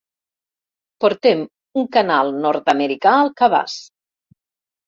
Portem 1.03 1.43
un 1.81 1.85
canal 1.97 2.33
nord-americà 2.47 3.13
al 3.19 3.33
cabàs. 3.43 3.77